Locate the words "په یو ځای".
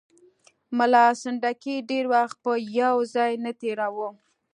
2.45-3.31